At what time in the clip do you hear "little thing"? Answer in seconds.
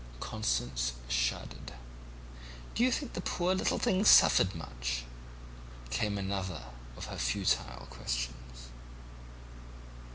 3.53-4.03